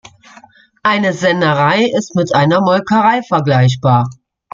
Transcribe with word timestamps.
Eine 0.81 1.13
Sennerei 1.13 1.85
ist 1.85 2.15
mit 2.15 2.33
einer 2.33 2.59
Molkerei 2.59 3.21
vergleichbar. 3.21 4.09